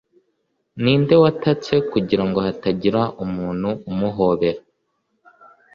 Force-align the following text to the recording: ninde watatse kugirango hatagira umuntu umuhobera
ninde 0.83 1.15
watatse 1.23 1.73
kugirango 1.91 2.39
hatagira 2.47 3.01
umuntu 3.25 3.69
umuhobera 3.91 4.61